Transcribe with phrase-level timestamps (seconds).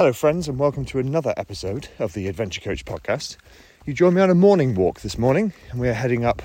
[0.00, 3.36] Hello, friends, and welcome to another episode of the Adventure Coach podcast.
[3.84, 6.40] You joined me on a morning walk this morning, and we are heading up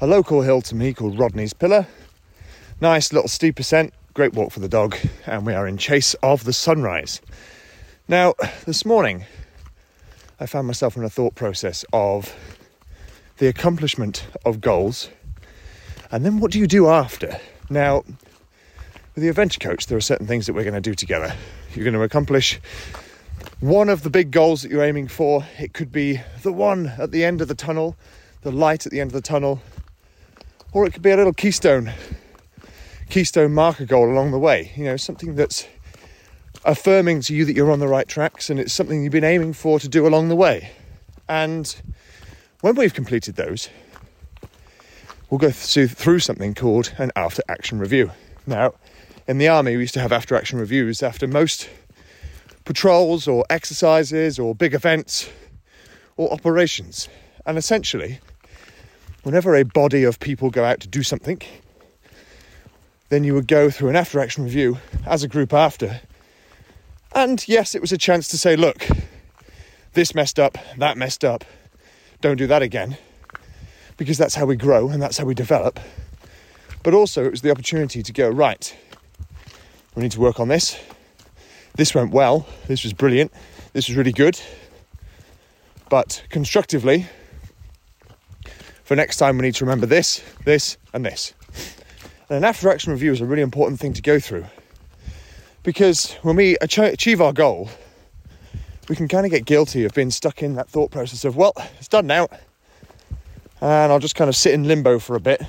[0.00, 1.86] a local hill to me called Rodney's Pillar.
[2.80, 4.96] Nice little steep ascent, great walk for the dog,
[5.26, 7.20] and we are in chase of the sunrise.
[8.08, 8.32] Now,
[8.64, 9.26] this morning,
[10.40, 12.34] I found myself in a thought process of
[13.36, 15.10] the accomplishment of goals,
[16.10, 17.38] and then what do you do after?
[17.68, 18.04] Now,
[19.14, 21.34] with the adventure coach, there are certain things that we're going to do together.
[21.74, 22.60] You're going to accomplish
[23.60, 25.46] one of the big goals that you're aiming for.
[25.58, 27.96] It could be the one at the end of the tunnel,
[28.42, 29.62] the light at the end of the tunnel,
[30.72, 31.92] or it could be a little keystone,
[33.08, 34.72] keystone marker goal along the way.
[34.74, 35.66] You know, something that's
[36.64, 39.52] affirming to you that you're on the right tracks and it's something you've been aiming
[39.52, 40.72] for to do along the way.
[41.28, 41.74] And
[42.62, 43.68] when we've completed those,
[45.30, 48.10] we'll go through something called an after action review.
[48.46, 48.74] Now,
[49.26, 51.68] in the army, we used to have after action reviews after most
[52.64, 55.30] patrols or exercises or big events
[56.16, 57.08] or operations.
[57.46, 58.20] And essentially,
[59.22, 61.40] whenever a body of people go out to do something,
[63.08, 66.00] then you would go through an after action review as a group after.
[67.14, 68.86] And yes, it was a chance to say, look,
[69.92, 71.44] this messed up, that messed up,
[72.20, 72.98] don't do that again.
[73.96, 75.78] Because that's how we grow and that's how we develop.
[76.82, 78.76] But also, it was the opportunity to go, right,
[79.94, 80.78] we need to work on this.
[81.76, 82.46] This went well.
[82.66, 83.32] This was brilliant.
[83.72, 84.40] This was really good.
[85.88, 87.06] But constructively,
[88.84, 91.34] for next time, we need to remember this, this, and this.
[92.28, 94.46] And an after action review is a really important thing to go through
[95.64, 97.68] because when we achieve our goal,
[98.88, 101.54] we can kind of get guilty of being stuck in that thought process of, well,
[101.78, 102.28] it's done now,
[103.60, 105.42] and I'll just kind of sit in limbo for a bit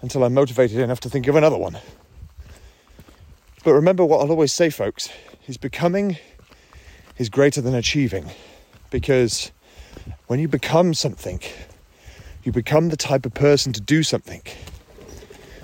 [0.00, 1.76] until I'm motivated enough to think of another one.
[3.64, 5.08] But remember what I'll always say, folks,
[5.46, 6.16] is becoming
[7.18, 8.28] is greater than achieving
[8.90, 9.52] because
[10.26, 11.40] when you become something,
[12.42, 14.42] you become the type of person to do something.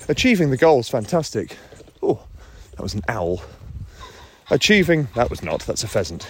[0.08, 1.56] Achieving the goal is fantastic.
[2.00, 2.22] Oh,
[2.72, 3.42] that was an owl.
[4.50, 6.26] Achieving, that was not, that's a pheasant.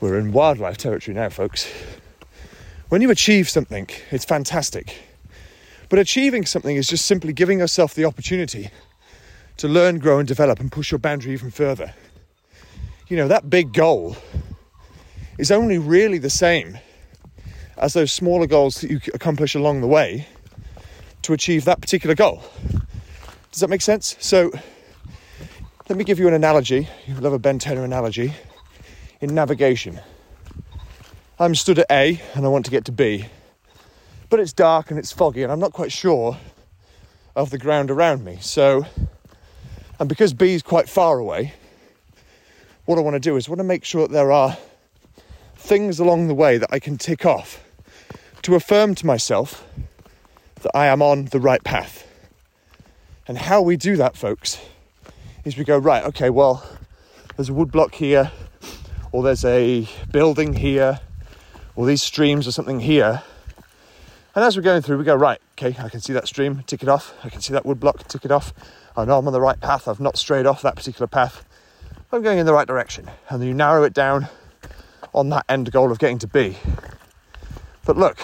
[0.00, 1.70] We're in wildlife territory now, folks.
[2.88, 4.96] When you achieve something, it's fantastic.
[5.88, 8.70] But achieving something is just simply giving yourself the opportunity
[9.60, 11.92] to learn, grow, and develop and push your boundary even further.
[13.08, 14.16] You know, that big goal
[15.36, 16.78] is only really the same
[17.76, 20.26] as those smaller goals that you accomplish along the way
[21.22, 22.42] to achieve that particular goal.
[23.52, 24.16] Does that make sense?
[24.18, 24.50] So,
[25.90, 26.88] let me give you an analogy.
[27.06, 28.32] You love a Ben Turner analogy
[29.20, 30.00] in navigation.
[31.38, 33.26] I'm stood at A and I want to get to B,
[34.30, 36.38] but it's dark and it's foggy and I'm not quite sure
[37.36, 38.38] of the ground around me.
[38.40, 38.86] So,
[40.00, 41.52] and because B is quite far away,
[42.86, 44.56] what I want to do is I want to make sure that there are
[45.56, 47.62] things along the way that I can tick off
[48.42, 49.62] to affirm to myself
[50.62, 52.06] that I am on the right path.
[53.28, 54.58] And how we do that, folks,
[55.44, 56.66] is we go, right, okay, well,
[57.36, 58.32] there's a woodblock here,
[59.12, 61.00] or there's a building here,
[61.76, 63.22] or these streams or something here.
[64.34, 66.82] And as we're going through, we go, right, okay, I can see that stream, tick
[66.82, 67.12] it off.
[67.22, 68.54] I can see that woodblock, tick it off.
[68.96, 69.88] I know I'm on the right path.
[69.88, 71.44] I've not strayed off that particular path.
[72.10, 73.10] I'm going in the right direction.
[73.28, 74.28] And then you narrow it down
[75.14, 76.56] on that end goal of getting to B.
[77.84, 78.20] But look,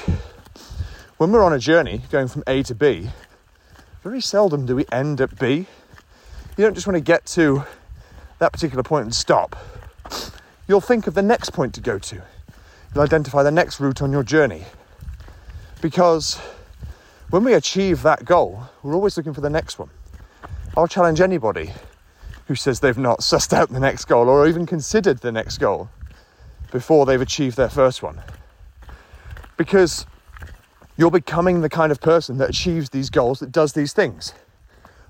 [1.19, 3.11] when we're on a journey going from A to B,
[4.03, 5.67] very seldom do we end at B.
[6.57, 7.65] You don't just want to get to
[8.39, 9.57] that particular point and stop.
[10.67, 12.23] You'll think of the next point to go to.
[12.95, 14.65] You'll identify the next route on your journey.
[15.83, 16.41] Because
[17.31, 19.91] when we achieve that goal, we're always looking for the next one.
[20.76, 21.72] I'll challenge anybody
[22.47, 25.88] who says they've not sussed out the next goal or even considered the next goal
[26.70, 28.20] before they've achieved their first one.
[29.56, 30.06] Because
[30.97, 34.32] you're becoming the kind of person that achieves these goals, that does these things.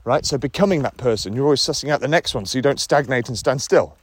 [0.04, 0.24] Right?
[0.24, 3.28] So, becoming that person, you're always sussing out the next one so you don't stagnate
[3.28, 3.96] and stand still.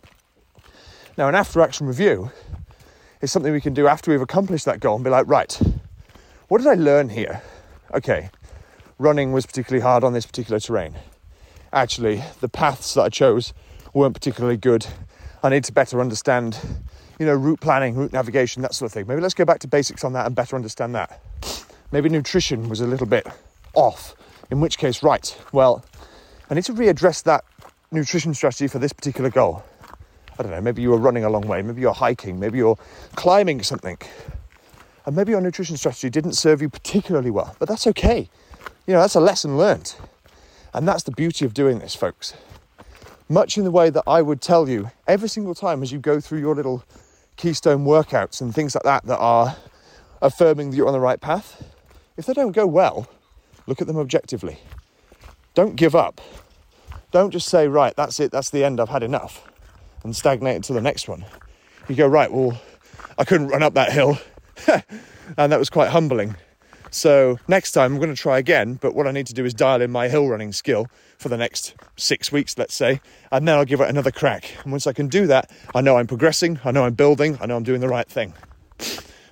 [1.17, 2.29] Now, an after action review
[3.21, 5.57] is something we can do after we've accomplished that goal and be like, right,
[6.49, 7.41] what did I learn here?
[7.93, 8.29] Okay,
[8.97, 10.95] running was particularly hard on this particular terrain
[11.73, 13.53] actually the paths that I chose
[13.93, 14.85] weren't particularly good.
[15.41, 16.57] I need to better understand,
[17.19, 19.07] you know, route planning, route navigation, that sort of thing.
[19.07, 21.21] Maybe let's go back to basics on that and better understand that.
[21.91, 23.27] Maybe nutrition was a little bit
[23.73, 24.15] off,
[24.49, 25.83] in which case, right, well,
[26.49, 27.43] I need to readdress that
[27.91, 29.63] nutrition strategy for this particular goal.
[30.39, 32.77] I don't know, maybe you were running a long way, maybe you're hiking, maybe you're
[33.15, 33.97] climbing something.
[35.05, 38.29] And maybe your nutrition strategy didn't serve you particularly well, but that's okay.
[38.87, 39.95] You know, that's a lesson learned.
[40.73, 42.33] And that's the beauty of doing this, folks.
[43.29, 46.19] much in the way that I would tell you every single time as you go
[46.19, 46.83] through your little
[47.35, 49.55] keystone workouts and things like that that are
[50.21, 51.63] affirming that you're on the right path.
[52.15, 53.07] If they don't go well,
[53.65, 54.59] look at them objectively.
[55.55, 56.21] Don't give up.
[57.11, 59.47] Don't just say, right, that's it, that's the end, I've had enough,
[60.03, 61.25] and stagnate until the next one.
[61.87, 62.59] You go, right, well,
[63.17, 64.17] I couldn't run up that hill,
[65.37, 66.35] and that was quite humbling.
[66.93, 69.53] So next time I'm going to try again, but what I need to do is
[69.53, 70.87] dial in my hill running skill
[71.17, 73.01] for the next six weeks, let's say,
[73.31, 74.55] and then I'll give it another crack.
[74.63, 77.47] And once I can do that, I know I'm progressing, I know I'm building, I
[77.47, 78.33] know I'm doing the right thing.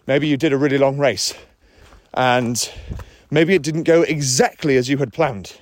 [0.07, 1.36] Maybe you did a really long race
[2.16, 2.72] and
[3.30, 5.54] maybe it didn't go exactly as you had planned.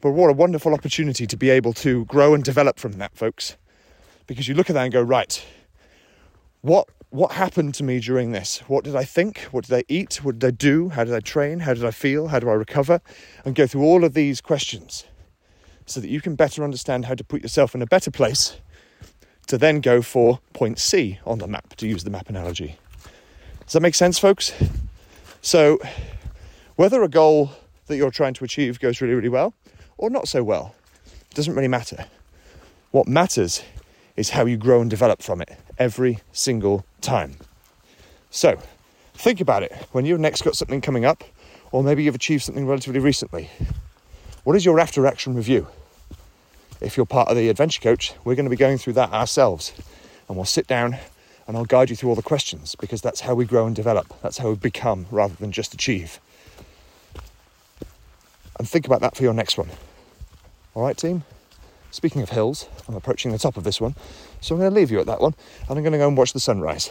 [0.00, 3.56] But what a wonderful opportunity to be able to grow and develop from that, folks.
[4.26, 5.44] Because you look at that and go, right,
[6.60, 8.58] what what happened to me during this?
[8.66, 9.40] What did I think?
[9.50, 10.24] What did I eat?
[10.24, 10.88] What did I do?
[10.90, 11.60] How did I train?
[11.60, 12.28] How did I feel?
[12.28, 13.00] How do I recover?
[13.44, 15.04] And go through all of these questions
[15.86, 18.56] so that you can better understand how to put yourself in a better place
[19.46, 22.76] to then go for point C on the map, to use the map analogy.
[23.64, 24.52] Does that make sense, folks?
[25.40, 25.78] So,
[26.74, 27.52] whether a goal
[27.86, 29.54] that you're trying to achieve goes really, really well
[29.96, 30.74] or not so well,
[31.34, 32.06] doesn't really matter.
[32.90, 33.62] What matters
[34.16, 37.36] is how you grow and develop from it every single time.
[38.30, 38.58] So,
[39.14, 41.24] think about it when you've next got something coming up,
[41.72, 43.50] or maybe you've achieved something relatively recently.
[44.44, 45.66] What is your after action review?
[46.80, 49.72] If you're part of the adventure coach, we're going to be going through that ourselves.
[50.28, 50.96] And we'll sit down
[51.46, 54.06] and I'll guide you through all the questions because that's how we grow and develop.
[54.22, 56.20] That's how we become rather than just achieve.
[58.58, 59.70] And think about that for your next one.
[60.74, 61.24] All right, team?
[61.96, 63.94] Speaking of hills, I'm approaching the top of this one,
[64.42, 65.34] so I'm going to leave you at that one
[65.66, 66.90] and I'm going to go and watch the sunrise.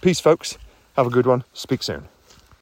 [0.00, 0.56] Peace, folks.
[0.96, 1.44] Have a good one.
[1.52, 2.08] Speak soon.